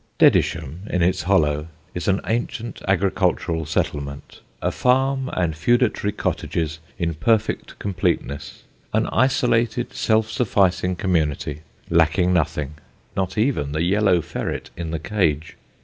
[0.17, 7.13] Dedisham, in its hollow, is an ancient agricultural settlement: a farm and feudatory cottages in
[7.13, 11.61] perfect completeness, an isolated self sufficing community,
[11.91, 12.77] lacking nothing
[13.15, 15.55] not even the yellow ferret in the cage.